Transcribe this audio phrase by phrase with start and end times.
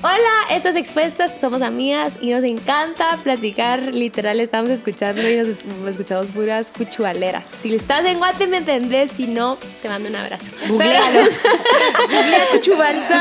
[0.00, 3.92] Hola, estas expuestas somos amigas y nos encanta platicar.
[3.92, 7.48] Literal, estamos escuchando y nos escuchamos puras cuchualeras.
[7.60, 9.10] Si estás en Guate, me entendés.
[9.10, 10.44] Si no, te mando un abrazo.
[10.68, 11.40] Googlealos.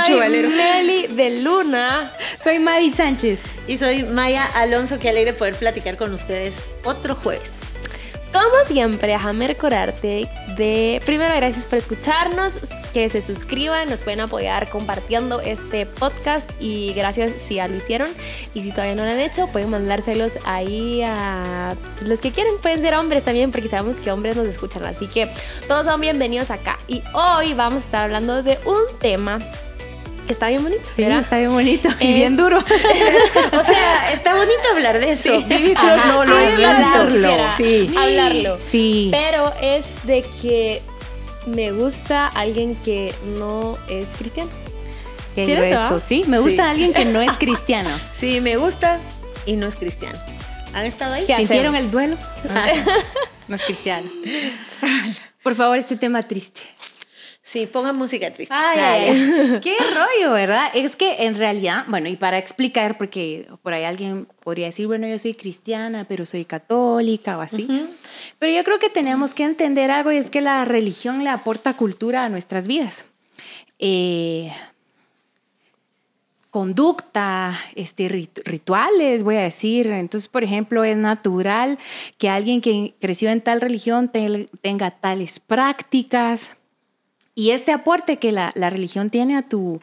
[0.05, 2.11] Soy Meli de Luna.
[2.43, 3.39] Soy Madi Sánchez.
[3.67, 4.99] Y soy Maya Alonso.
[4.99, 6.53] Qué alegre poder platicar con ustedes
[6.83, 7.53] otro jueves.
[8.31, 12.59] Como siempre, déjame recordarte de, primero, gracias por escucharnos,
[12.97, 18.07] que se suscriban, nos pueden apoyar compartiendo este podcast y gracias si ya lo hicieron.
[18.55, 22.81] Y si todavía no lo han hecho, pueden mandárselos ahí a los que quieren, pueden
[22.81, 24.83] ser hombres también, porque sabemos que hombres nos escuchan.
[24.83, 25.29] Así que
[25.67, 26.79] todos son bienvenidos acá.
[26.87, 29.41] Y hoy vamos a estar hablando de un tema
[30.27, 30.81] está bien bonito.
[30.95, 32.57] Sí, está bien bonito y bien duro.
[33.59, 35.39] o sea, está bonito hablar de eso.
[35.39, 35.75] Sí.
[35.75, 37.47] no, no hablarlo.
[37.57, 37.91] Sí.
[37.95, 38.57] Hablarlo.
[38.59, 39.09] Sí.
[39.11, 40.81] Pero es de que
[41.47, 44.49] me gusta alguien que no es cristiano.
[45.35, 46.23] Qué grueso, sí.
[46.27, 47.99] Me gusta alguien que no es cristiano.
[48.13, 48.99] sí, me gusta
[49.45, 50.17] y no es cristiano.
[50.73, 51.25] ¿Han estado ahí?
[51.25, 52.15] ¿Sintieron el duelo?
[53.47, 54.09] no es cristiano.
[55.43, 56.61] Por favor, este tema triste.
[57.47, 58.53] Sí, ponga música triste.
[58.53, 60.69] Ay, qué rollo, ¿verdad?
[60.73, 65.07] Es que en realidad, bueno, y para explicar, porque por ahí alguien podría decir, bueno,
[65.07, 67.65] yo soy cristiana, pero soy católica o así.
[68.37, 71.73] Pero yo creo que tenemos que entender algo y es que la religión le aporta
[71.75, 73.05] cultura a nuestras vidas.
[73.79, 74.51] Eh,
[76.49, 79.87] conducta, este, rituales, voy a decir.
[79.87, 81.79] Entonces, por ejemplo, es natural
[82.17, 84.11] que alguien que creció en tal religión
[84.61, 86.56] tenga tales prácticas
[87.37, 89.79] y este aporte que la, religión tiene a tu,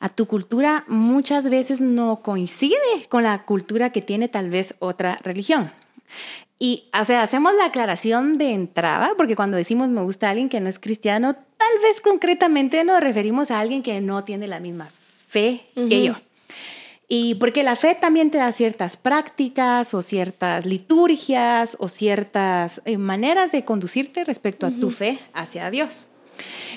[0.00, 5.16] a tu cultura muchas veces no coincide con la cultura que tiene tal vez otra
[5.22, 5.70] religión.
[6.58, 10.48] Y, o sea, hacemos la aclaración de entrada, porque cuando decimos me gusta a alguien
[10.48, 14.58] que no es cristiano, tal vez concretamente nos referimos a alguien que no tiene la
[14.58, 14.90] misma
[15.28, 16.14] fe que yo.
[17.06, 22.98] Y porque la fe también te da ciertas prácticas o ciertas liturgias o ciertas eh,
[22.98, 26.08] maneras de conducirte respecto a tu fe hacia Dios.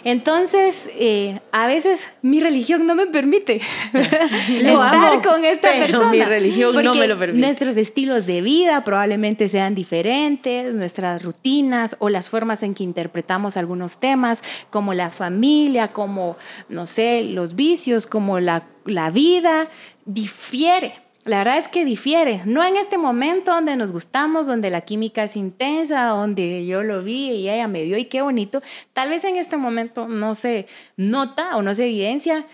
[0.03, 3.61] Entonces, eh, a veces mi religión no me permite
[3.93, 6.11] estar con esta persona.
[6.11, 7.45] Mi religión no me lo permite.
[7.45, 13.57] Nuestros estilos de vida probablemente sean diferentes, nuestras rutinas o las formas en que interpretamos
[13.57, 16.37] algunos temas, como la familia, como,
[16.69, 19.67] no sé, los vicios, como la, la vida,
[20.05, 21.08] difiere.
[21.29, 25.25] La verdad es que difiere, no en este momento donde nos gustamos, donde la química
[25.25, 28.63] es intensa, donde yo lo vi y ella me vio y qué bonito.
[28.93, 30.65] Tal vez en este momento no se
[30.97, 32.47] nota o no se evidencia,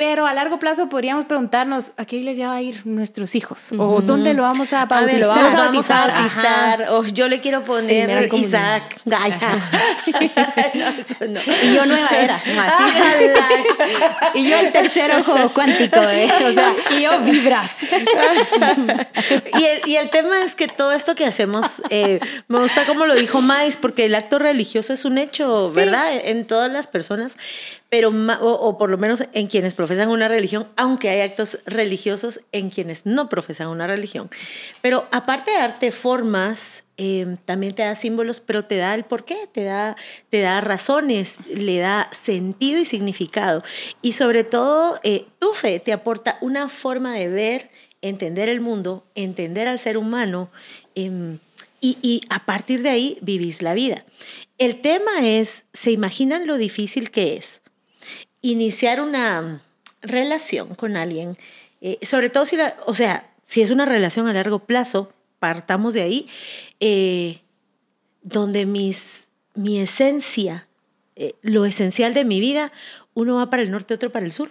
[0.00, 4.00] pero a largo plazo podríamos preguntarnos a qué iglesia va a ir nuestros hijos o
[4.00, 5.20] dónde lo vamos a, bautizar.
[5.20, 6.86] lo vamos a bautizar.
[6.92, 8.98] O yo le quiero poner Isaac.
[11.62, 12.42] Y yo nueva era.
[14.34, 16.00] y yo el tercer ojo cuántico.
[16.00, 16.32] ¿eh?
[16.46, 17.92] O sea, y yo vibras.
[19.58, 23.04] y, el, y, el, tema es que todo esto que hacemos, eh, me gusta como
[23.04, 26.06] lo dijo Mais, porque el acto religioso es un hecho, ¿verdad?
[26.24, 27.36] En todas las personas
[27.90, 32.70] pero o, por lo menos en quienes profesan una religión, aunque hay actos religiosos en
[32.70, 34.30] quienes no profesan una religión.
[34.80, 39.48] Pero aparte de darte formas, em, también te da símbolos, pero te da el porqué,
[39.52, 39.96] te da,
[40.28, 43.64] te da razones, le da sentido y significado.
[44.02, 47.70] Y sobre todo, eh, tu fe te aporta una forma de ver,
[48.02, 50.48] entender el mundo, entender al ser humano.
[50.94, 51.38] Em,
[51.80, 54.04] y, y, a partir de ahí vivís la vida.
[54.58, 57.62] El tema es, ¿se imaginan lo difícil que es
[58.42, 59.62] iniciar una
[60.02, 61.36] relación con alguien,
[61.80, 65.94] eh, sobre todo si la, o sea, si es una relación a largo plazo, partamos
[65.94, 66.28] de ahí,
[66.78, 67.40] eh,
[68.22, 70.66] donde mis, mi esencia,
[71.16, 72.72] eh, lo esencial de mi vida,
[73.14, 74.50] uno va para el norte, otro para el sur,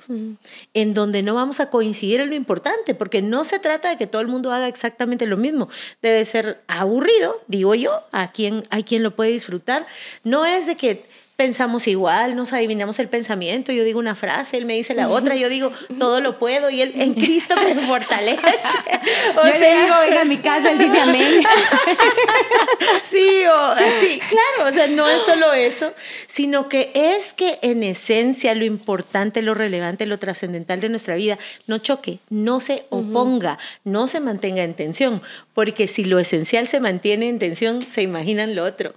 [0.73, 4.05] en donde no vamos a coincidir en lo importante, porque no se trata de que
[4.05, 5.69] todo el mundo haga exactamente lo mismo.
[6.01, 9.85] Debe ser aburrido, digo yo, a quien, hay quien lo puede disfrutar.
[10.23, 11.05] No es de que
[11.39, 15.37] pensamos igual, nos adivinamos el pensamiento, yo digo una frase, él me dice la otra,
[15.37, 18.41] yo digo, todo lo puedo y él en Cristo me fortalece.
[19.37, 21.41] O yo le digo, venga a mi casa, él dice amén.
[23.03, 25.93] sí, o sí, claro, o sea, no es solo eso,
[26.27, 31.39] sino que es que en esencia lo importante, lo relevante, lo trascendental de nuestra vida
[31.67, 35.21] no choque, no se oponga, no se mantenga en tensión,
[35.53, 38.93] porque si lo esencial se mantiene en tensión, se imaginan lo otro.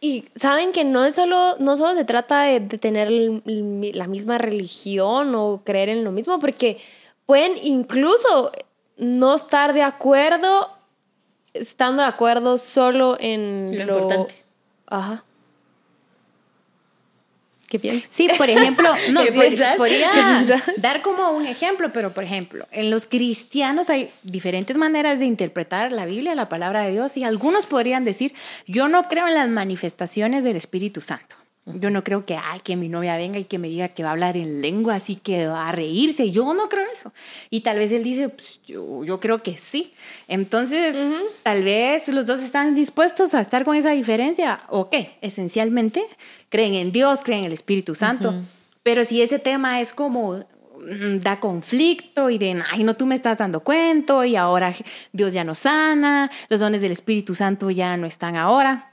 [0.00, 3.10] Y saben que no es solo, no solo se trata de, tener
[3.44, 6.78] la misma religión o creer en lo mismo, porque
[7.24, 8.52] pueden incluso
[8.96, 10.70] no estar de acuerdo,
[11.54, 14.34] estando de acuerdo solo en lo, importante.
[14.86, 15.25] Ajá.
[17.76, 18.08] ¿Qué piensas?
[18.10, 19.20] Sí, por ejemplo, no,
[19.76, 20.44] podría
[20.78, 25.92] dar como un ejemplo, pero por ejemplo, en los cristianos hay diferentes maneras de interpretar
[25.92, 28.34] la Biblia, la palabra de Dios, y algunos podrían decir,
[28.66, 31.36] yo no creo en las manifestaciones del Espíritu Santo.
[31.66, 34.10] Yo no creo que, ay, que mi novia venga y que me diga que va
[34.10, 36.30] a hablar en lengua, así que va a reírse.
[36.30, 37.12] Yo no creo eso.
[37.50, 39.92] Y tal vez él dice, pues, yo, yo creo que sí.
[40.28, 44.60] Entonces, tal vez los dos están dispuestos a estar con esa diferencia.
[44.68, 45.18] ¿O qué?
[45.22, 46.04] Esencialmente,
[46.50, 48.32] creen en Dios, creen en el Espíritu Santo.
[48.84, 53.16] Pero si ese tema es como mm, da conflicto y de, ay, no, tú me
[53.16, 54.72] estás dando cuento y ahora
[55.12, 58.92] Dios ya no sana, los dones del Espíritu Santo ya no están ahora.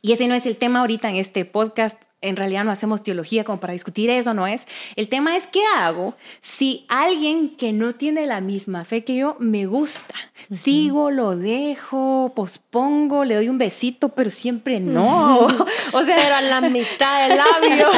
[0.00, 2.00] Y ese no es el tema ahorita en este podcast.
[2.22, 4.66] En realidad no hacemos teología como para discutir eso, no es.
[4.96, 9.36] El tema es qué hago si alguien que no tiene la misma fe que yo
[9.38, 10.14] me gusta.
[10.50, 15.46] Sigo, lo dejo, pospongo, le doy un besito, pero siempre no.
[15.92, 17.88] O sea, Pero a la mitad del labio.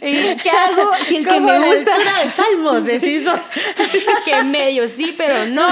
[0.00, 3.26] ¿y ¿qué hago si el que me la gusta de Salmos, decís
[4.24, 5.68] que medio sí, pero no.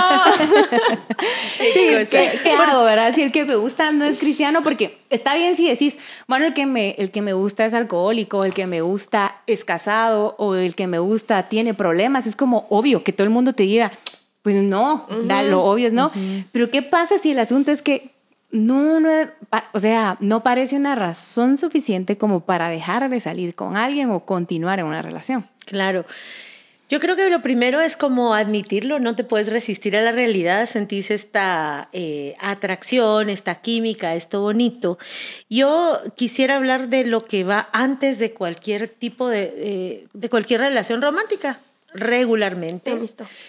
[1.57, 2.05] Sí, cosa.
[2.11, 3.15] ¿qué, qué hago, verdad?
[3.15, 6.55] Si el que me gusta no es cristiano, porque está bien si decís, bueno, el
[6.55, 10.55] que me, el que me gusta es alcohólico, el que me gusta es casado, o
[10.55, 13.93] el que me gusta tiene problemas, es como obvio que todo el mundo te diga,
[14.43, 16.11] pues no, da, lo obvio es no.
[16.51, 18.11] Pero ¿qué pasa si el asunto es que
[18.51, 19.09] no, no,
[19.73, 24.21] o sea, no parece una razón suficiente como para dejar de salir con alguien o
[24.21, 25.47] continuar en una relación?
[25.65, 26.05] Claro.
[26.93, 30.67] Yo creo que lo primero es como admitirlo, no te puedes resistir a la realidad,
[30.67, 34.99] sentís esta eh, atracción, esta química, esto bonito.
[35.49, 40.61] Yo quisiera hablar de lo que va antes de cualquier tipo de, eh, de cualquier
[40.61, 41.61] relación romántica.
[41.95, 42.95] Regularmente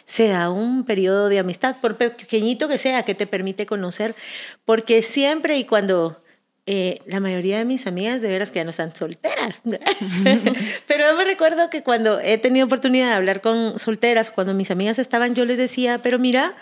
[0.06, 4.16] se da un periodo de amistad, por pequeñito que sea, que te permite conocer,
[4.64, 6.23] porque siempre y cuando
[6.66, 9.62] eh, la mayoría de mis amigas de veras que ya no están solteras.
[10.88, 14.72] Pero yo me recuerdo que cuando he tenido oportunidad de hablar con solteras, cuando mis
[14.72, 16.56] amigas estaban, yo les decía, pero mira,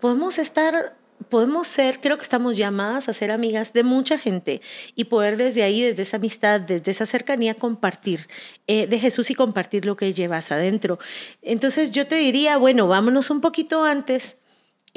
[0.00, 0.96] podemos estar,
[1.28, 4.60] podemos ser, creo que estamos llamadas a ser amigas de mucha gente
[4.94, 8.28] y poder desde ahí, desde esa amistad, desde esa cercanía, compartir
[8.66, 10.98] eh, de Jesús y compartir lo que llevas adentro.
[11.42, 14.37] Entonces yo te diría, bueno, vámonos un poquito antes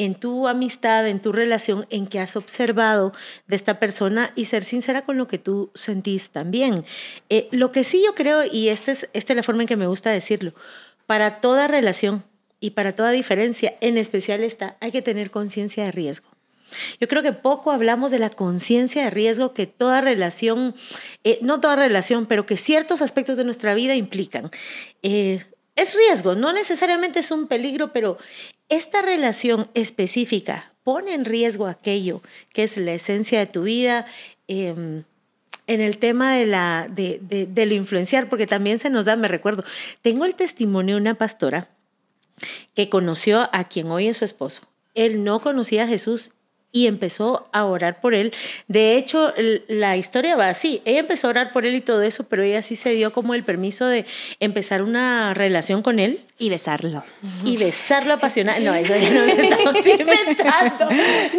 [0.06, 3.14] en tu amistad, en tu relación, en que has observado
[3.48, 6.86] de esta persona y ser sincera con lo que tú sentís también.
[7.30, 9.78] Eh, lo que sí yo creo, y esta es, esta es la forma en que
[9.78, 10.54] me gusta decirlo,
[11.06, 12.24] para toda relación
[12.60, 16.28] y para toda diferencia, en especial esta, hay que tener conciencia de riesgo.
[17.00, 20.74] Yo creo que poco hablamos de la conciencia de riesgo que toda relación,
[21.24, 24.50] eh, no toda relación, pero que ciertos aspectos de nuestra vida implican.
[25.04, 25.44] Eh,
[25.76, 28.18] es riesgo, no necesariamente es un peligro, pero
[28.70, 32.22] esta relación específica pone en riesgo aquello
[32.54, 34.06] que es la esencia de tu vida.
[34.48, 35.04] eh,
[35.68, 39.16] en el tema de la de, de, de lo influenciar, porque también se nos da,
[39.16, 39.64] me recuerdo,
[40.02, 41.70] tengo el testimonio de una pastora
[42.76, 44.64] que conoció a quien hoy es su esposo.
[44.96, 46.32] Él no conocía a Jesús
[46.74, 48.32] y empezó a orar por él.
[48.68, 49.34] De hecho,
[49.68, 50.82] la historia va así.
[50.86, 53.34] Ella empezó a orar por él y todo eso, pero ella sí se dio como
[53.34, 54.06] el permiso de
[54.40, 57.04] empezar una relación con él Y besarlo.
[57.44, 58.62] y besarlo apasionado.
[58.62, 60.90] No, eso ya no lo estamos inventando.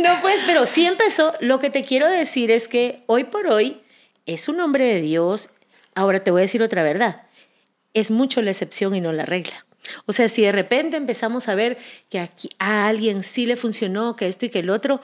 [0.00, 1.32] No, pues, pero sí empezó.
[1.40, 3.81] Lo que te quiero decir es que hoy por hoy
[4.26, 5.49] es un hombre de Dios.
[5.94, 7.23] Ahora te voy a decir otra verdad.
[7.94, 9.64] Es mucho la excepción y no la regla.
[10.06, 14.17] O sea, si de repente empezamos a ver que aquí a alguien sí le funcionó,
[14.17, 15.01] que esto y que el otro,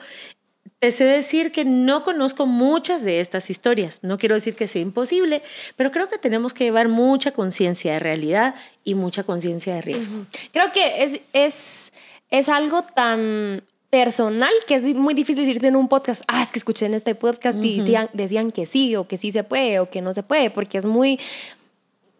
[0.79, 3.99] te sé decir que no conozco muchas de estas historias.
[4.01, 5.41] No quiero decir que sea imposible,
[5.75, 8.55] pero creo que tenemos que llevar mucha conciencia de realidad
[8.85, 10.25] y mucha conciencia de riesgo.
[10.53, 11.91] Creo que es, es,
[12.29, 16.59] es algo tan personal que es muy difícil decirte en un podcast, ah, es que
[16.59, 19.89] escuché en este podcast y decían, decían que sí o que sí se puede o
[19.89, 21.19] que no se puede, porque es muy...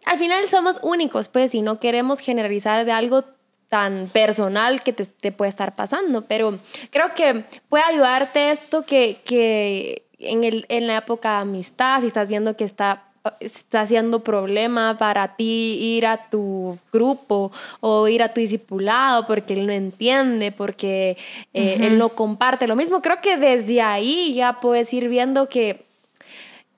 [0.04, 3.24] Al final somos únicos, pues, y no queremos generalizar de algo
[3.68, 6.58] tan personal que te, te puede estar pasando, pero
[6.90, 12.08] creo que puede ayudarte esto que, que en, el, en la época de amistad, si
[12.08, 13.04] estás viendo que está
[13.40, 19.54] está haciendo problema para ti ir a tu grupo o ir a tu discipulado porque
[19.54, 21.16] él no entiende, porque
[21.52, 23.02] eh, él no comparte lo mismo.
[23.02, 25.86] Creo que desde ahí ya puedes ir viendo que,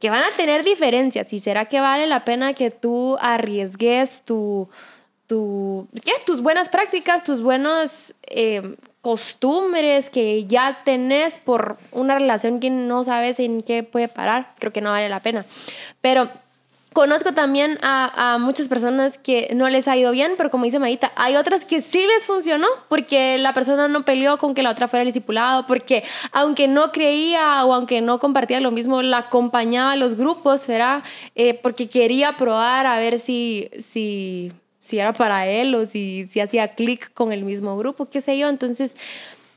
[0.02, 4.68] que van a tener diferencias y será que vale la pena que tú arriesgues tu,
[5.28, 6.10] tu, ¿qué?
[6.26, 13.04] tus buenas prácticas, tus buenos eh, costumbres que ya tenés por una relación que no
[13.04, 14.52] sabes en qué puede parar.
[14.58, 15.46] Creo que no vale la pena.
[16.00, 16.28] Pero
[16.92, 20.78] Conozco también a, a, muchas personas que no les ha ido bien, pero como dice
[20.78, 24.70] Maita, hay otras que sí les funcionó porque la persona no peleó con que la
[24.70, 29.18] otra fuera el discipulado, porque aunque no creía o aunque no compartía lo mismo, la
[29.18, 31.02] acompañaba a los grupos, ¿será?
[31.34, 36.40] Eh, porque quería probar a ver si, si, si era para él o si, si
[36.40, 38.48] hacía clic con el mismo grupo, qué sé yo.
[38.48, 38.96] Entonces,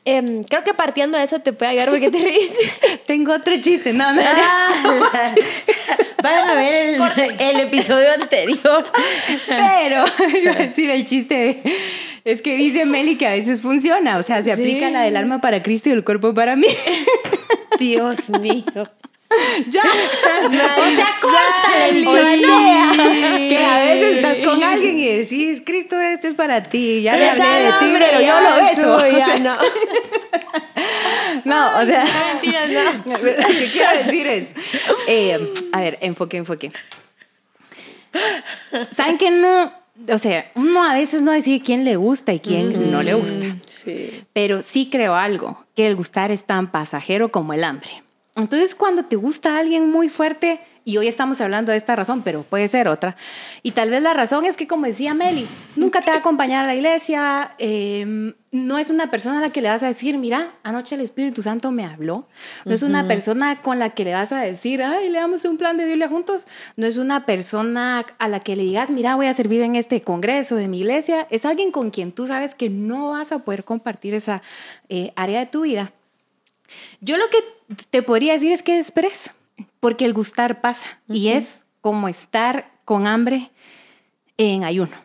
[0.06, 2.74] eh, creo que partiendo de eso te puede ayudar porque te reíste.
[3.08, 4.22] Tengo otro chiste, no, no.
[4.24, 5.34] Ah,
[6.26, 8.92] Van a ver el, el, episodio anterior.
[9.48, 10.06] Pero,
[10.42, 11.62] iba a decir el chiste
[12.26, 15.42] es que dice Meli que a veces funciona, o sea, se aplica la del alma
[15.42, 16.68] para Cristo y el cuerpo para mí.
[17.80, 18.64] Dios mío.
[19.70, 23.48] Ya, o sea, córtale el chiste.
[23.50, 27.04] Que a veces estás con alguien y decís, Cristo, este es para ti.
[27.04, 28.96] Ya le hablé de ti, pero yo lo beso.
[29.16, 29.56] O sea, no.
[31.44, 33.14] No, o sea, No, mentiras, no.
[33.18, 34.50] lo que quiero decir es,
[35.08, 36.72] eh, a ver, enfoque, enfoque.
[38.92, 39.74] ¿Saben que no?
[40.10, 43.58] O sea, uno a veces no decide quién le gusta y quién no le gusta.
[43.66, 44.24] Sí.
[44.34, 48.04] Pero sí creo algo, que el gustar es tan pasajero como el hambre.
[48.36, 52.44] Entonces, cuando te gusta alguien muy fuerte, y hoy estamos hablando de esta razón, pero
[52.44, 53.18] puede ser otra,
[53.64, 56.64] y tal vez la razón es que, como decía Meli, nunca te va a acompañar
[56.64, 60.18] a la iglesia, eh, no es una persona a la que le vas a decir,
[60.18, 62.28] mira, anoche el Espíritu Santo me habló,
[62.64, 65.76] no es una persona con la que le vas a decir, ay, leamos un plan
[65.76, 69.34] de Biblia juntos, no es una persona a la que le digas, mira, voy a
[69.34, 73.10] servir en este congreso de mi iglesia, es alguien con quien tú sabes que no
[73.10, 74.42] vas a poder compartir esa
[74.88, 75.92] eh, área de tu vida.
[77.02, 77.38] Yo lo que
[77.90, 79.32] te podría decir es que esperes,
[79.80, 83.52] porque el gustar pasa y es como estar con hambre
[84.38, 84.96] en ayuno.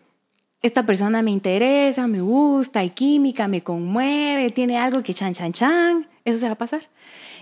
[0.63, 5.53] Esta persona me interesa, me gusta, hay química, me conmueve, tiene algo que chan, chan,
[5.53, 6.83] chan, eso se va a pasar.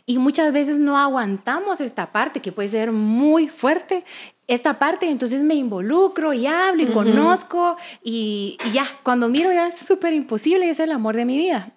[0.06, 4.04] Y muchas veces no aguantamos esta parte que puede ser muy fuerte,
[4.46, 9.68] esta parte, entonces me involucro y hablo y conozco y, y ya, cuando miro ya
[9.68, 11.74] es súper imposible y es el amor de mi vida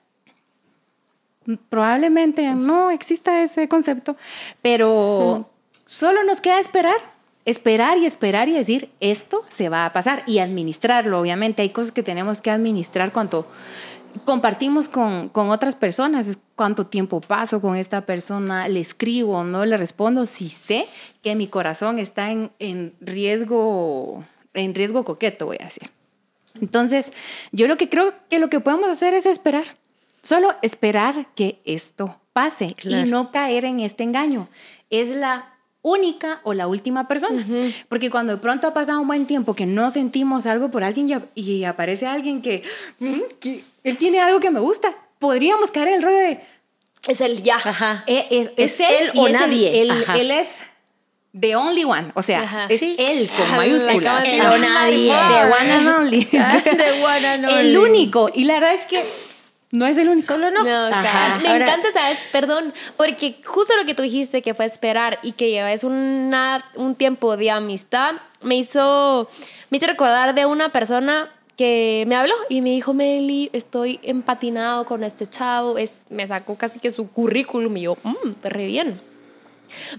[1.70, 4.16] probablemente no exista ese concepto,
[4.62, 5.50] pero
[5.86, 6.98] solo nos queda esperar,
[7.46, 11.62] esperar y esperar y decir, esto se va a pasar y administrarlo, obviamente.
[11.62, 13.48] Hay cosas que tenemos que administrar cuando
[14.26, 19.78] compartimos con, con otras personas, cuánto tiempo paso con esta persona, le escribo, no le
[19.78, 20.88] respondo, si sé
[21.24, 25.90] que mi corazón está en, en riesgo, en riesgo coqueto, voy a decir.
[26.60, 27.12] Entonces,
[27.52, 29.66] yo lo que creo que lo que podemos hacer es esperar.
[30.24, 33.06] Solo esperar que esto pase Claro.
[33.08, 34.48] y no caer en este engaño.
[34.90, 35.48] Es la
[35.82, 37.46] única o la última persona.
[37.90, 41.10] Porque cuando de pronto ha pasado un buen tiempo que no sentimos algo por alguien
[41.10, 42.62] y, ap- y aparece alguien que,
[43.00, 46.40] "Mm, que él tiene algo que me gusta, podríamos caer en el rollo de,
[47.08, 47.56] Es el ya.
[47.56, 48.04] Ajá.
[48.06, 49.82] es, Es es él, él o es el- nadie.
[49.82, 50.58] Él, es
[51.40, 52.12] the only one.
[52.14, 52.68] O sea, Ajá.
[52.70, 52.96] es Sí.
[53.00, 54.28] él con mayúsculas.
[54.28, 55.12] la Él o nadie.
[55.12, 56.26] The one and only.
[56.26, 57.78] The one and el only.
[57.78, 58.30] único.
[58.36, 59.04] Y la verdad es que
[59.72, 60.28] no es el único.
[60.28, 61.42] Solo No, claro.
[61.42, 62.20] Me Ahora- encanta, ¿sabes?
[62.32, 66.96] Perdón, porque justo lo que tú dijiste que fue esperar y que llevas una, un
[66.96, 69.30] tiempo de amistad, me hizo,
[69.70, 74.86] me hizo recordar de una persona que me habló y me dijo, Meli, estoy empatinado
[74.86, 79.00] con este chavo, es, me sacó casi que su currículum y yo, mmm, re bien.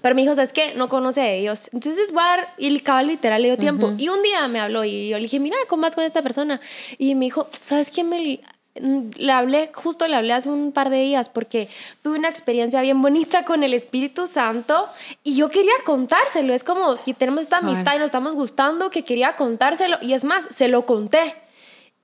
[0.02, 0.74] Pero me dijo, ¿sabes qué?
[0.74, 1.70] No conoce a Dios.
[1.72, 3.92] Entonces, voy a dar, y el cabal literal le dio tiempo.
[3.96, 6.60] Y un día me habló y yo le dije, mira, ¿cómo vas con esta persona?
[6.98, 8.42] Y me dijo, ¿sabes qué, Meli?
[8.80, 11.68] Mm, Le hablé, justo le hablé hace un par de días porque
[12.02, 14.88] tuve una experiencia bien bonita con el Espíritu Santo
[15.22, 16.54] y yo quería contárselo.
[16.54, 19.98] Es como que tenemos esta amistad y nos estamos gustando que quería contárselo.
[20.00, 21.34] Y es más, se lo conté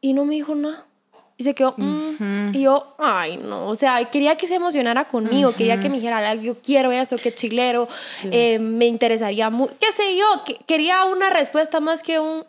[0.02, 0.84] y no me dijo nada.
[1.40, 2.52] Y se quedó, mm.
[2.52, 6.18] y yo, ay, no, o sea, quería que se emocionara conmigo, quería que me dijera,
[6.18, 7.86] "Ay, yo quiero eso, qué chilero,
[8.24, 12.42] eh, me interesaría mucho, qué sé yo, que- quería una respuesta más que un,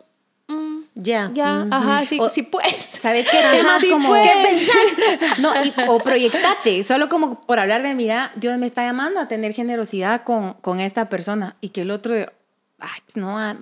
[0.50, 1.30] mm, Ya.
[1.34, 2.74] ya, ajá, sí, O- sí pues.
[3.00, 4.22] ¿Sabes qué temas sí, como pues.
[4.28, 5.38] qué pensás?
[5.38, 9.28] No, y- o proyectate, solo como por hablar de mira, Dios me está llamando a
[9.28, 13.56] tener generosidad con, con esta persona y que el otro, ay, pues no, ah,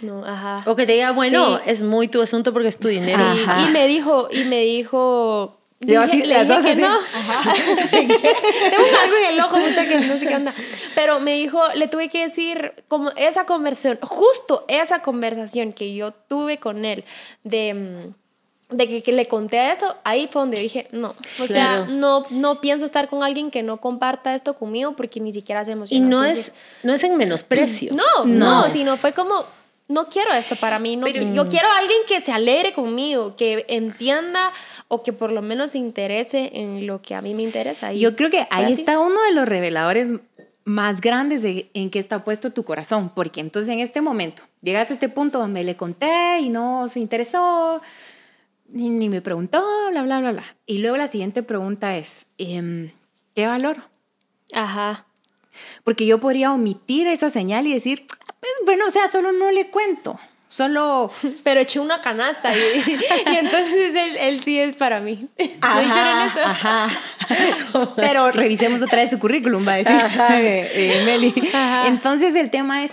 [0.00, 0.58] No, ajá.
[0.66, 1.62] O que te diga, bueno, Sí.
[1.66, 3.24] es muy tu asunto porque es tu dinero.
[3.34, 3.68] Sí, Ajá.
[3.68, 5.57] y me dijo, y me dijo.
[5.80, 6.80] Yo así, le las dije dos que así.
[6.80, 6.98] no.
[7.90, 10.52] Tengo algo en el ojo, mucha que no sé qué onda.
[10.94, 16.12] Pero me dijo, le tuve que decir, como esa conversación, justo esa conversación que yo
[16.12, 17.04] tuve con él,
[17.44, 17.74] de,
[18.70, 21.10] mm, de que, que le conté eso, ahí fue donde yo dije, no.
[21.40, 21.86] O Claro.
[21.86, 25.64] sea, no, no pienso estar con alguien que no comparta esto conmigo porque ni siquiera
[25.64, 27.94] se Y no Entonces, es, no es en menosprecio.
[27.94, 28.72] no, no, No.
[28.72, 29.44] sino fue como,
[29.88, 30.96] no quiero esto para mí.
[30.96, 34.52] No, Pero- yo quiero a alguien que se alegre conmigo, que entienda
[34.88, 37.92] o que por lo menos se interese en lo que a mí me interesa.
[37.92, 38.80] Y Yo creo que ahí así.
[38.82, 40.08] está uno de los reveladores
[40.64, 44.90] más grandes de en qué está puesto tu corazón, porque entonces en este momento llegas
[44.90, 47.80] a este punto donde le conté y no se interesó,
[48.68, 50.56] ni, ni me preguntó, bla, bla, bla, bla.
[50.66, 52.90] Y luego la siguiente pregunta es, em,
[53.34, 53.80] ¿qué valoro?
[54.52, 55.06] Ajá.
[55.84, 58.06] Porque yo podría omitir esa señal y decir,
[58.64, 60.18] bueno, o sea, solo no le cuento.
[60.48, 61.10] Solo.
[61.44, 62.58] Pero eché una canasta y,
[63.32, 65.28] y entonces él, él, sí es para mí.
[65.38, 66.40] ¿No hicieron eso?
[66.44, 66.88] Ajá.
[67.96, 69.96] Pero revisemos otra vez su currículum, va a decir
[70.30, 71.34] eh, eh, Meli.
[71.52, 71.86] Ajá.
[71.88, 72.90] Entonces el tema es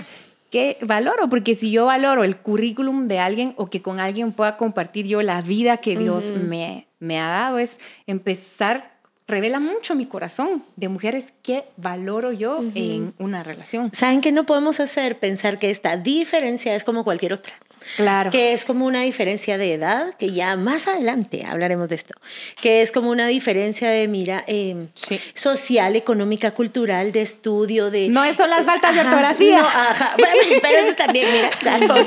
[0.51, 4.57] qué valoro, porque si yo valoro el currículum de alguien o que con alguien pueda
[4.57, 8.94] compartir yo la vida que Dios me, me ha dado, es empezar
[9.27, 13.91] revela mucho mi corazón de mujeres que valoro yo en una relación.
[13.93, 15.17] ¿Saben qué no podemos hacer?
[15.19, 17.53] Pensar que esta diferencia es como cualquier otra.
[17.97, 18.31] Claro.
[18.31, 22.13] Que es como una diferencia de edad, que ya más adelante hablaremos de esto,
[22.61, 25.19] que es como una diferencia de mira eh, Sí.
[25.33, 28.09] social, económica, cultural, de estudio, de...
[28.09, 29.61] No, eso las faltas de ortografía.
[29.61, 30.15] no, ajá.
[30.17, 31.49] Bueno, pero eso también, mira.
[31.59, 31.95] claro.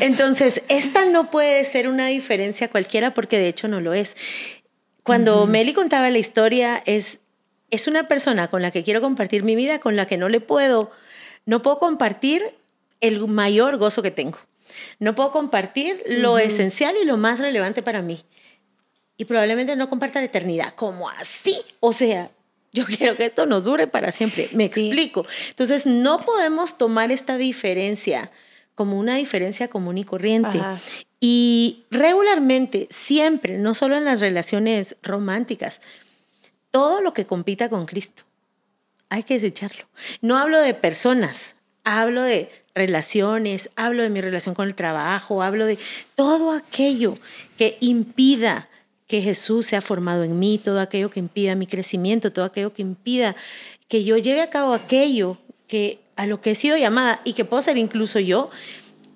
[0.00, 4.16] Entonces, esta no puede ser una diferencia cualquiera porque de hecho no lo es.
[5.02, 7.18] Cuando Meli contaba la historia, es,
[7.70, 10.40] es una persona con la que quiero compartir mi vida, con la que no le
[10.40, 10.90] puedo,
[11.46, 12.42] no puedo compartir
[13.00, 14.38] el mayor gozo que tengo.
[14.98, 18.24] No puedo compartir lo esencial y lo más relevante para mí.
[19.16, 20.74] Y probablemente no comparta la eternidad.
[20.74, 21.56] como así?
[21.80, 22.30] O sea,
[22.72, 24.48] yo quiero que esto nos dure para siempre.
[24.52, 24.88] Me Sí.
[24.88, 25.26] explico.
[25.50, 28.30] Entonces, no podemos tomar esta diferencia
[28.74, 30.58] como una diferencia común y corriente.
[30.58, 30.80] Ajá.
[31.20, 35.80] Y regularmente, siempre, no solo en las relaciones románticas,
[36.72, 38.23] todo lo que compita con Cristo,
[39.14, 39.84] hay que desecharlo.
[40.22, 41.54] No hablo de personas,
[41.84, 45.78] hablo de relaciones, hablo de mi relación con el trabajo, hablo de
[46.16, 47.16] todo aquello
[47.56, 48.68] que impida
[49.06, 52.82] que Jesús sea formado en mí, todo aquello que impida mi crecimiento, todo aquello que
[52.82, 53.36] impida
[53.86, 57.44] que yo lleve a cabo aquello que a lo que he sido llamada y que
[57.44, 58.50] puedo ser incluso yo,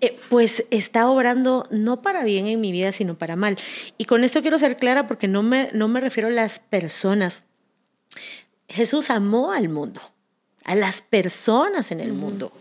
[0.01, 3.57] eh, pues está obrando no para bien en mi vida, sino para mal.
[3.97, 7.43] Y con esto quiero ser clara porque no me, no me refiero a las personas.
[8.69, 10.01] Jesús amó al mundo,
[10.65, 12.53] a las personas en el mundo,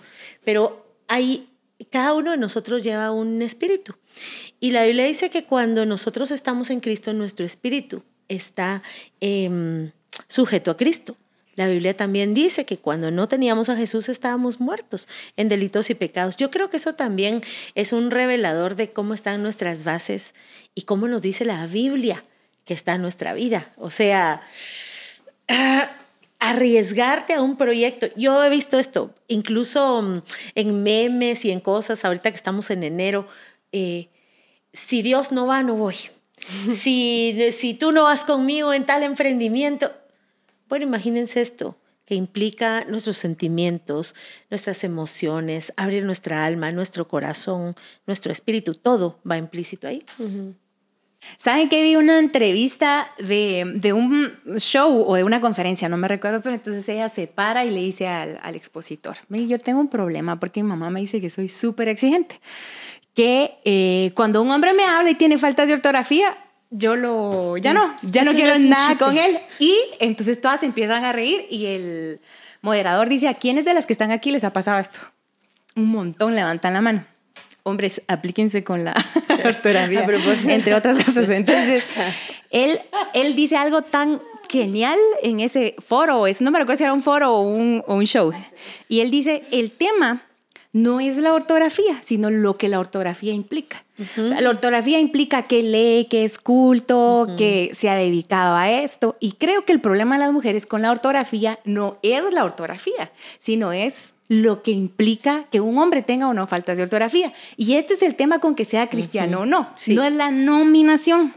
[0.44, 1.50] pero hay,
[1.92, 3.96] cada uno de nosotros lleva un espíritu.
[4.60, 8.81] Y la Biblia dice que cuando nosotros estamos en Cristo, nuestro espíritu está
[9.20, 9.92] em,
[10.27, 11.16] sujeto a Cristo.
[11.55, 15.96] La Biblia también dice que cuando no teníamos a Jesús estábamos muertos en delitos y
[15.96, 16.38] pecados.
[16.38, 17.42] Yo creo que eso también
[17.74, 20.36] es un revelador de cómo están nuestras bases
[20.75, 22.24] y cómo nos dice la Biblia
[22.64, 23.74] que está en nuestra vida.
[23.75, 24.44] O sea,
[26.40, 28.08] arriesgarte a un proyecto.
[28.16, 30.22] Yo he visto esto, incluso mm,
[30.56, 33.28] en memes y en cosas, ahorita que estamos en enero,
[33.72, 34.10] eh,
[34.74, 35.96] si Dios no va, no voy.
[36.80, 39.92] Si, si tú no vas conmigo en tal emprendimiento,
[40.70, 44.16] bueno, imagínense esto, que implica nuestros sentimientos,
[44.50, 50.06] nuestras emociones, abrir nuestra alma, nuestro corazón, nuestro espíritu, todo va implícito ahí.
[51.37, 55.90] ¿Saben que vi una entrevista de, de un show o de una conferencia?
[55.90, 59.48] No me recuerdo, pero entonces ella se para y le dice al, al expositor, "Mire,
[59.48, 62.40] yo tengo un problema porque mi mamá me dice que soy súper exigente,
[63.13, 66.35] que eh, cuando un hombre me habla y tiene faltas de ortografía,
[66.70, 69.03] yo lo, ya no, ya no quiero nada chiste.
[69.03, 69.40] con él.
[69.59, 72.22] Y entonces todas empiezan a reír y el
[72.61, 75.00] moderador dice, ¿a quiénes de las que están aquí les ha pasado esto?
[75.75, 77.05] Un montón levantan la mano.
[77.68, 78.94] Hombres, aplíquense con la
[79.46, 80.06] ortografía,
[80.48, 81.30] entre otras cosas.
[81.30, 81.84] Entonces,
[82.50, 82.80] él,
[83.14, 87.03] él dice algo tan genial en ese foro, es, no me recuerdo si era un
[87.03, 88.32] foro o un, o un show,
[88.88, 90.24] y él dice, el tema
[90.74, 93.84] no es la ortografía, sino lo que la ortografía implica.
[94.00, 98.70] O sea, la ortografía implica que lee, que es culto, que se ha dedicado a
[98.70, 99.18] esto.
[99.20, 103.12] Y creo que el problema de las mujeres con la ortografía no es la ortografía,
[103.40, 107.33] sino es lo que implica que un hombre tenga o no faltas de ortografía.
[107.55, 109.70] Y este es el tema con que sea cristiano o no.
[109.75, 109.96] Sí.
[109.96, 111.33] No es la nominación.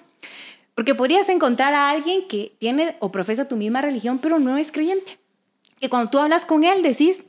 [0.74, 4.72] Porque podrías encontrar a alguien que tiene o profesa tu misma religión, pero no es
[4.72, 5.18] creyente.
[5.78, 7.22] Que cuando tú hablas con él decís,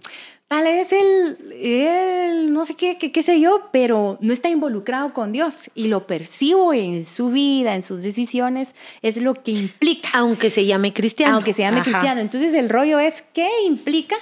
[0.47, 5.13] tal vez él, él no sé qué, qué, qué sé yo, pero no está involucrado
[5.13, 5.69] con Dios.
[5.76, 10.10] Y lo percibo en su vida, en sus decisiones, es lo que implica.
[10.13, 11.36] Aunque se llame cristiano.
[11.36, 11.89] Aunque se llame Ajá.
[11.89, 12.21] cristiano.
[12.21, 14.15] Entonces el rollo es, ¿qué implica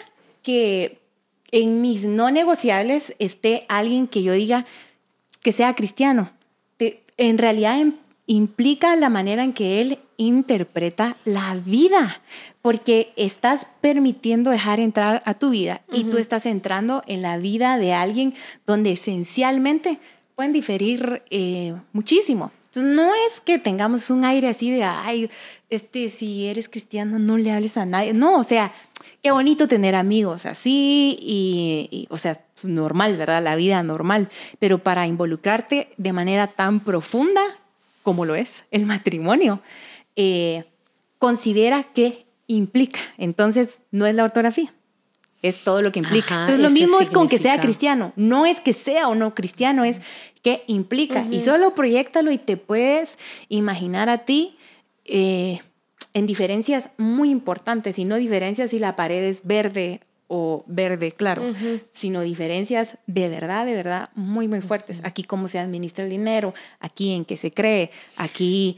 [0.43, 0.98] que
[1.51, 4.65] en mis no negociables esté alguien que yo diga
[5.41, 6.31] que sea cristiano?
[7.17, 7.95] En realidad em-
[8.27, 12.21] implica la manera en que él interpreta la vida,
[12.61, 17.77] porque estás permitiendo dejar entrar a tu vida y tú estás entrando en la vida
[17.77, 18.35] de alguien
[18.67, 19.97] donde esencialmente
[20.35, 22.51] pueden diferir eh, muchísimo.
[22.69, 25.27] Entonces, no es que tengamos un aire así de, ay,
[25.71, 28.13] este, si eres cristiano, no le hables a nadie.
[28.13, 28.71] No, o sea,
[29.23, 33.41] qué bonito tener amigos así y, o sea, normal, ¿verdad?
[33.43, 34.29] La vida normal.
[34.59, 37.41] Pero para involucrarte de manera tan profunda
[38.03, 39.61] como lo es el matrimonio,
[40.15, 40.65] eh,
[41.17, 42.99] considera qué implica.
[43.17, 44.71] Entonces, no es la ortografía
[45.41, 46.41] es todo lo que implica.
[46.41, 48.13] Entonces, lo mismo es con que sea cristiano.
[48.15, 50.01] No es que sea o no cristiano, es
[50.41, 51.25] qué implica.
[51.31, 54.57] Y solo proyectalo y te puedes imaginar a ti
[55.05, 55.61] eh,
[56.13, 61.41] en diferencias muy importantes, y no diferencias si la pared es verde o verde, claro,
[61.89, 65.01] sino diferencias de verdad, de verdad muy, muy fuertes.
[65.03, 68.77] Aquí cómo se administra el dinero, aquí en qué se cree, aquí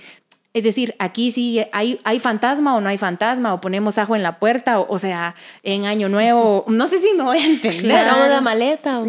[0.53, 4.23] es decir, aquí sí hay, hay fantasma o no hay fantasma, o ponemos ajo en
[4.23, 5.33] la puerta, o, sea,
[5.63, 7.89] en Año Nuevo, no sé si me voy a entender.
[7.89, 9.01] Sacamos la maleta.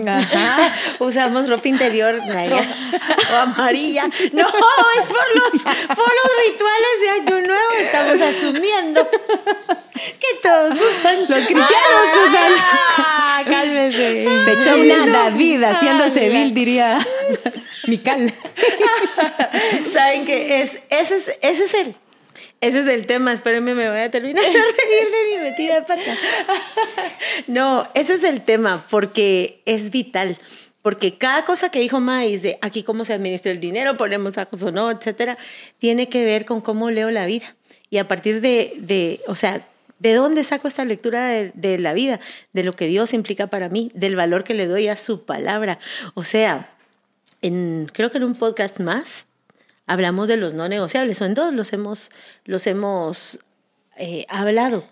[1.01, 2.15] Usamos ropa interior
[3.33, 4.05] o amarilla.
[4.33, 7.73] No, es por los, por los rituales de Año Nuevo.
[7.81, 11.21] Estamos asumiendo que todos usan.
[11.23, 12.53] Los cristianos usan.
[12.99, 14.29] Ah, cálmese.
[14.45, 17.05] Se echó una David haciéndose vil, diría.
[17.87, 18.33] Mical.
[19.93, 21.95] Saben que es, ese es, ese es el,
[22.61, 23.33] ese es el tema.
[23.33, 26.17] Espérenme, me voy a terminar de reír de mi metida de pata.
[27.47, 30.39] No, ese es el tema porque es vital.
[30.81, 34.63] Porque cada cosa que dijo Maíz de aquí cómo se administra el dinero, ponemos ajos
[34.65, 35.39] o no, etcétera,
[35.79, 37.57] tiene que ver con cómo leo la vida.
[37.89, 39.67] Y a partir de, de o sea,
[40.01, 42.19] ¿de dónde saco esta lectura de, de la vida?
[42.53, 45.79] De lo que Dios implica para mí, del valor que le doy a su palabra.
[46.15, 46.69] O sea,
[47.93, 49.27] creo que en un podcast más
[49.87, 52.11] hablamos de los no negociables, o en todos los hemos,
[52.45, 53.41] los hemos
[53.97, 54.85] eh, hablado.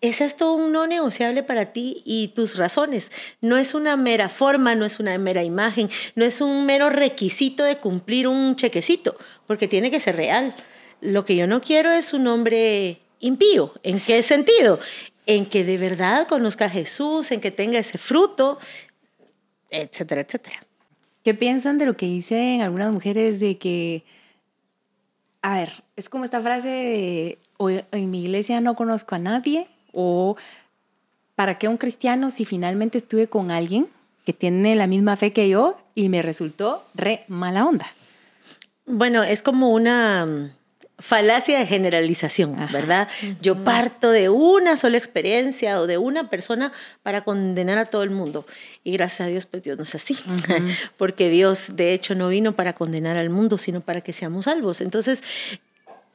[0.00, 3.12] ¿Es esto un no negociable para ti y tus razones?
[3.42, 7.64] No es una mera forma, no es una mera imagen, no es un mero requisito
[7.64, 10.54] de cumplir un chequecito, porque tiene que ser real.
[11.02, 13.74] Lo que yo no quiero es un hombre impío.
[13.82, 14.80] ¿En qué sentido?
[15.26, 18.58] En que de verdad conozca a Jesús, en que tenga ese fruto,
[19.70, 20.60] etcétera, etcétera.
[21.22, 24.04] ¿Qué piensan de lo que dicen algunas mujeres de que,
[25.42, 29.68] a ver, es como esta frase de, o en mi iglesia no conozco a nadie,
[29.92, 30.36] o
[31.34, 33.88] ¿para qué un cristiano si finalmente estuve con alguien
[34.24, 37.86] que tiene la misma fe que yo y me resultó re mala onda?
[38.86, 40.54] Bueno, es como una
[41.00, 43.08] falacia de generalización, ¿verdad?
[43.40, 48.10] Yo parto de una sola experiencia o de una persona para condenar a todo el
[48.10, 48.46] mundo.
[48.84, 50.16] Y gracias a Dios, pues Dios no es así,
[50.96, 54.80] porque Dios de hecho no vino para condenar al mundo, sino para que seamos salvos.
[54.80, 55.22] Entonces,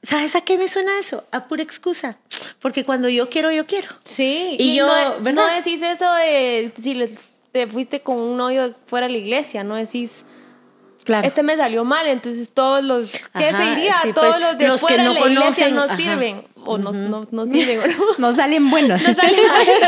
[0.03, 1.23] ¿Sabes a qué me suena eso?
[1.31, 2.17] A pura excusa.
[2.59, 3.87] Porque cuando yo quiero, yo quiero.
[4.03, 4.55] Sí.
[4.59, 5.47] Y, yo, no, ¿verdad?
[5.47, 7.17] No decís eso de si
[7.51, 10.23] te fuiste con un novio fuera de la iglesia, no decís
[11.23, 13.95] este me salió mal, entonces todos los, ¿qué se diría?
[14.13, 16.43] todos pues, los de los fuera que no de la iglesia no sirven.
[16.63, 17.79] O no, no, no, sirven.
[18.17, 19.01] no salen buenos.
[19.01, 19.35] No salen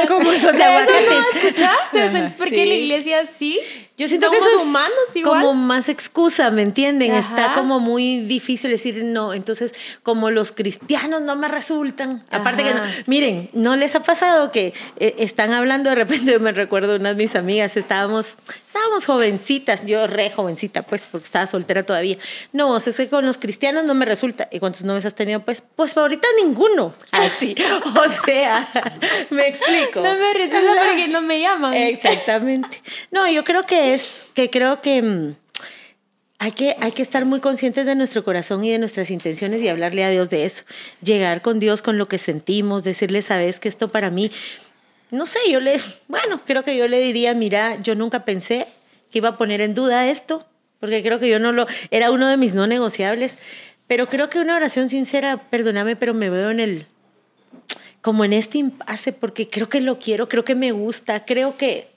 [0.07, 2.35] como los de aguacates.
[2.35, 3.59] ¿Por qué la iglesia sí?
[3.97, 5.41] Yo siento que eso es humanos igual.
[5.41, 7.15] como más excusa, ¿me entienden?
[7.15, 9.33] Está como muy difícil decir no.
[9.33, 12.23] Entonces, como los cristianos no me resultan.
[12.29, 16.37] Aparte que no, miren, ¿no les ha pasado que eh, están hablando de repente?
[16.47, 18.37] Me recuerdo unas de mis amigas, estábamos
[18.77, 22.17] estábamos jovencitas, yo re jovencita, pues, porque estaba soltera todavía.
[22.53, 24.47] No, es que con los cristianos no me resulta.
[24.51, 25.41] ¿Y cuántos novios has tenido?
[25.41, 26.93] Pues, pues ahorita ninguno.
[27.11, 27.55] Así.
[27.83, 28.69] o sea,
[29.31, 30.01] me explico.
[30.01, 31.73] No me resulta porque no me llaman.
[31.73, 32.81] Exactamente.
[33.11, 35.35] No, yo creo que es, que creo que mm,
[36.39, 39.67] hay que, hay que estar muy conscientes de nuestro corazón y de nuestras intenciones y
[39.67, 40.63] hablarle a Dios de eso.
[41.01, 44.31] Llegar con Dios con lo que sentimos, decirle, sabes que esto para mí
[45.09, 48.67] no sé, yo le, bueno, creo que yo le diría, mira, yo nunca pensé
[49.09, 50.45] que iba a poner en duda esto,
[50.79, 53.37] porque creo que yo no lo, era uno de mis no negociables,
[53.87, 56.85] pero creo que una oración sincera, perdóname, pero me veo en el,
[58.01, 61.87] como en este impasse, porque creo que lo quiero, creo que me gusta, creo que,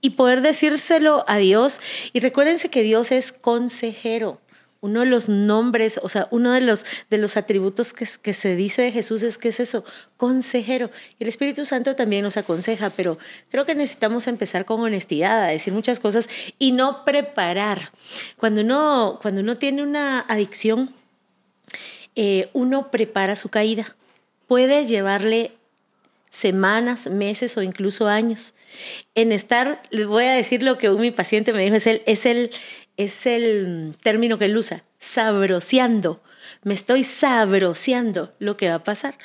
[0.00, 1.80] y poder decírselo a Dios,
[2.12, 4.40] y recuérdense que Dios es consejero
[4.86, 8.82] uno de los nombres, o sea, uno de los, de los atributos que, se dice
[8.82, 9.84] de Jesús es que es eso,
[10.16, 10.90] consejero.
[11.18, 13.18] El Espíritu Santo también nos aconseja, pero
[13.50, 16.28] creo que necesitamos empezar con honestidad, a decir muchas cosas
[16.58, 17.90] y no preparar.
[18.36, 20.94] Cuando uno, cuando uno tiene una adicción,
[22.14, 23.96] eh, uno prepara su caída.
[24.46, 25.55] Puede llevarle
[26.36, 28.54] semanas, meses o incluso años.
[29.14, 32.26] En estar, les voy a decir lo que mi paciente me dijo, es el, es
[32.26, 32.50] el,
[32.96, 36.22] es el término que él usa, sabroseando.
[36.62, 39.16] Me estoy sabroseando lo que va a pasar.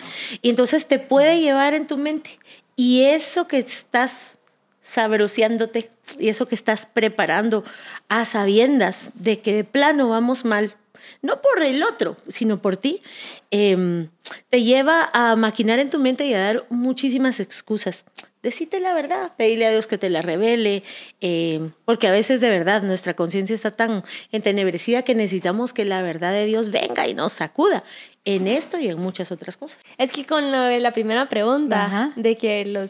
[0.41, 2.39] Y entonces te puede llevar en tu mente.
[2.77, 4.39] Y eso que estás
[4.81, 7.63] sabroseándote y eso que estás preparando
[8.09, 10.75] a sabiendas de que de plano vamos mal,
[11.21, 13.01] no por el otro, sino por ti,
[13.49, 14.09] em,
[14.49, 18.05] te lleva a maquinar en tu mente y a dar muchísimas excusas.
[18.43, 20.83] Decite la verdad, pedirle a Dios que te la revele,
[21.19, 26.01] em, porque a veces de verdad nuestra conciencia está tan entenebrecida que necesitamos que la
[26.01, 27.83] verdad de Dios venga y nos sacuda
[28.25, 29.79] en esto y en muchas otras cosas.
[29.97, 32.89] Es que con la primera pregunta de que los...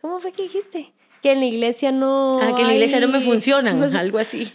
[0.00, 0.92] ¿Cómo fue que dijiste?
[1.22, 2.38] Que en la iglesia no...
[2.40, 4.52] Ah, que en la iglesia no me funcionan, algo así.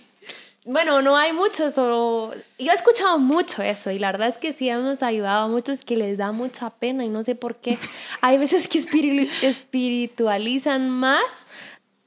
[0.65, 4.53] Bueno, no hay muchos, o yo he escuchado mucho eso y la verdad es que
[4.53, 7.77] sí hemos ayudado a muchos que les da mucha pena y no sé por qué.
[8.21, 8.77] Hay veces que
[9.41, 11.47] espiritualizan más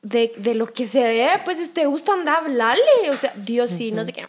[0.00, 3.92] de, de lo que se ve, pues te gusta andar hablarle, o sea, Dios sí,
[3.92, 4.26] no sé qué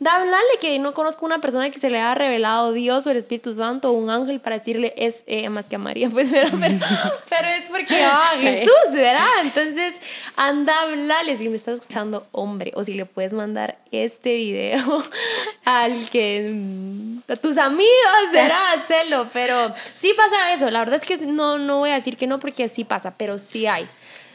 [0.00, 3.54] hablarle que no conozco una persona que se le haya revelado Dios o el Espíritu
[3.54, 7.48] Santo o un ángel para decirle es eh, más que a María, pues, pero, pero,
[7.48, 9.28] es porque, ah, Jesús, ¿verdad?
[9.42, 9.94] Entonces,
[10.36, 15.02] anda a hablarle si me estás escuchando, hombre, o si le puedes mandar este video
[15.64, 18.74] al que, mm, a tus amigos, ¿verdad?
[18.74, 22.26] Hacerlo, pero sí pasa eso, la verdad es que no, no voy a decir que
[22.26, 23.88] no porque sí pasa, pero sí hay,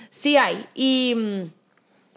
[0.10, 0.66] sí hay.
[0.74, 1.62] Y mm,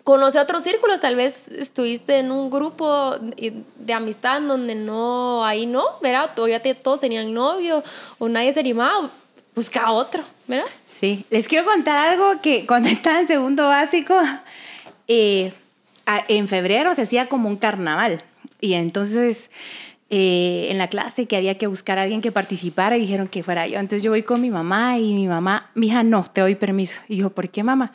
[0.06, 5.82] conoce otros círculos, tal vez estuviste en un grupo de amistad donde no, ahí no,
[6.00, 6.30] ¿verdad?
[6.36, 7.82] Todavía todos tenían novio
[8.18, 9.10] o nadie se animaba,
[9.56, 10.68] busca otro, ¿verdad?
[10.84, 14.14] Sí, les quiero contar algo que cuando estaba en segundo básico,
[15.08, 15.52] eh,
[16.28, 18.22] en febrero se hacía como un carnaval
[18.60, 19.50] y entonces...
[20.08, 23.66] Eh, en la clase que había que buscar a alguien que participara dijeron que fuera
[23.66, 23.80] yo.
[23.80, 27.00] Entonces yo voy con mi mamá y mi mamá, mi no, te doy permiso.
[27.08, 27.92] Y yo, ¿por qué mamá?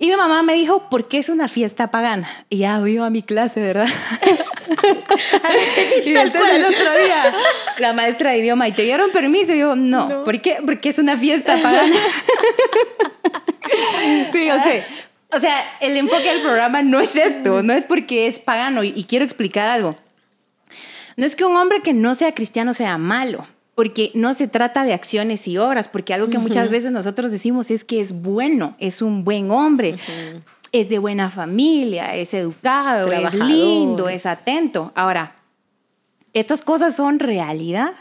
[0.00, 2.30] Y mi mamá me dijo, ¿por qué es una fiesta pagana?
[2.48, 3.88] Y ya iba a mi clase, ¿verdad?
[6.04, 7.34] y entonces el otro día,
[7.78, 9.52] la maestra de idioma, ¿y te dieron permiso?
[9.54, 10.58] Y yo, no, ¿por qué?
[10.64, 11.96] Porque es una fiesta pagana.
[14.32, 14.86] sí, o sea,
[15.32, 18.84] o sea, el enfoque del programa no es esto, no es porque es pagano.
[18.84, 19.96] y quiero explicar algo.
[21.16, 23.48] No es que un hombre que no sea cristiano sea malo
[23.78, 27.70] porque no se trata de acciones y obras, porque algo que muchas veces nosotros decimos
[27.70, 29.94] es que es bueno, es un buen hombre,
[30.72, 34.90] es de buena familia, es educado, es lindo, es atento.
[34.96, 35.36] Ahora,
[36.32, 37.92] estas cosas son realidad.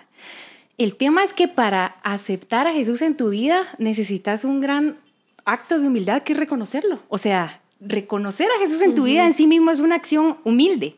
[0.80, 4.98] El tema es que para aceptar a Jesús en tu vida necesitas un gran
[5.46, 7.04] acto de humildad que es reconocerlo.
[7.08, 10.96] O sea, reconocer a Jesús en tu vida en sí mismo es una acción humilde.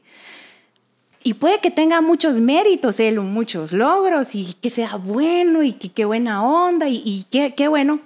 [1.23, 5.89] Y puede que tenga muchos méritos él, muchos logros y que sea bueno y que
[5.89, 7.99] qué buena onda y, qué, qué, bueno,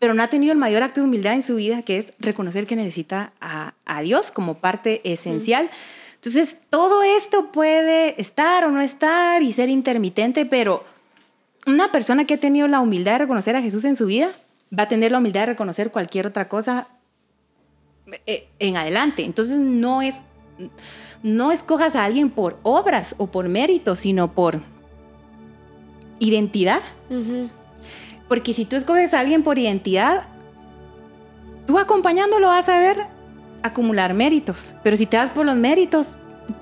[0.00, 2.66] pero no ha tenido el mayor acto de humildad en su vida, que es reconocer
[2.66, 5.70] que necesita a, a Dios como parte esencial.
[6.14, 10.82] Entonces, todo esto puede estar o no estar y ser intermitente, pero
[11.66, 14.32] una persona que ha tenido la humildad de reconocer a Jesús en su vida
[14.76, 16.88] va a tener la humildad de reconocer cualquier otra cosa
[18.26, 19.24] eh, en adelante.
[19.24, 20.16] Entonces, no es
[21.22, 24.60] no escojas a alguien por obras o por méritos, sino por
[26.18, 26.80] identidad.
[28.28, 30.24] Porque si tú escoges a alguien por identidad,
[31.66, 33.06] tú acompañándolo vas a ver
[33.62, 34.74] acumular méritos.
[34.82, 36.16] Pero si te das por los méritos,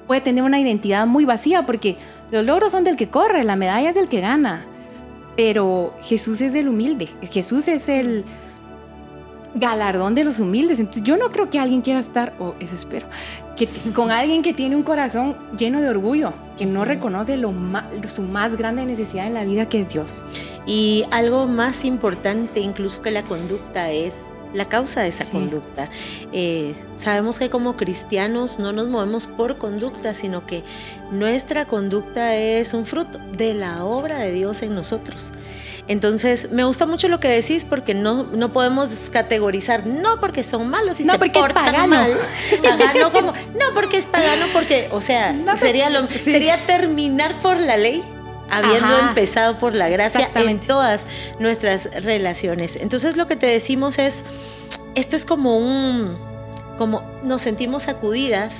[0.07, 1.97] puede tener una identidad muy vacía porque
[2.31, 4.65] los logros son del que corre, la medalla es del que gana.
[5.37, 7.09] Pero Jesús es del humilde.
[7.31, 8.25] Jesús es el
[9.55, 10.81] galardón de los humildes.
[10.81, 13.07] Entonces yo no creo que alguien quiera estar, o eso espero,
[13.57, 17.53] que, con alguien que tiene un corazón lleno de orgullo, que no reconoce lo
[18.07, 20.25] su más grande necesidad en la vida que es Dios.
[20.67, 24.15] Y algo más importante incluso que la conducta es
[24.55, 25.91] la causa de esa conducta.
[26.33, 30.63] Eh, sabemos que como cristianos no nos movemos por conducta, sino que
[31.11, 35.33] nuestra conducta es un fruto de la obra de Dios en nosotros.
[35.87, 40.69] Entonces, me gusta mucho lo que decís porque no, no podemos categorizar, no porque son
[40.69, 41.89] malos y no porque es pagano.
[41.89, 42.17] mal.
[43.01, 47.77] no, como, no porque es pagano, porque, o sea, sería, lo, sería terminar por la
[47.77, 48.03] ley
[48.51, 51.07] habiendo empezado por la gracia en todas
[51.39, 52.77] nuestras relaciones.
[52.77, 54.25] Entonces lo que te decimos es,
[54.95, 56.17] esto es como un,
[56.79, 58.55] como nos sentimos sacudidas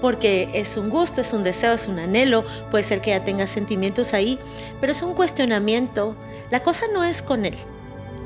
[0.00, 3.50] porque es un gusto, es un deseo, es un anhelo, puede ser que ya tengas
[3.50, 4.38] sentimientos ahí,
[4.80, 6.14] pero es un cuestionamiento.
[6.50, 7.56] La cosa no es con Él,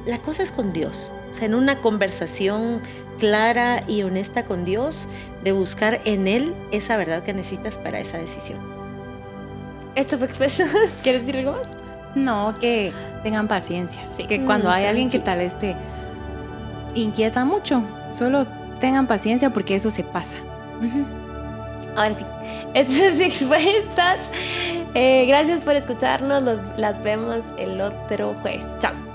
[0.07, 1.11] la cosa es con Dios.
[1.31, 2.83] O sea, en una conversación
[3.19, 5.07] clara y honesta con Dios,
[5.45, 8.59] de buscar en Él esa verdad que necesitas para esa decisión.
[9.95, 10.65] Esto fue expreso.
[11.03, 11.69] ¿Quieres decir algo más?
[12.15, 14.01] No, que tengan paciencia.
[14.29, 15.77] Que cuando mm, hay alguien que tal vez te
[16.95, 18.47] inquieta mucho, solo
[18.81, 20.39] tengan paciencia porque eso se pasa.
[21.97, 22.25] Ahora sí,
[22.75, 24.19] estas expuestas.
[24.95, 26.43] Eh, gracias por escucharnos.
[26.77, 28.67] las vemos el otro jueves.
[28.79, 29.10] Chao.